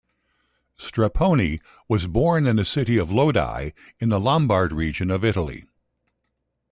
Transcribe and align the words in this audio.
Strepponi 0.79 1.61
was 1.87 2.07
born 2.07 2.47
in 2.47 2.55
the 2.55 2.65
city 2.65 2.97
of 2.97 3.11
Lodi 3.11 3.69
in 3.99 4.09
the 4.09 4.19
Lombard 4.19 4.71
region 4.71 5.11
of 5.11 5.23
Italy. 5.23 5.65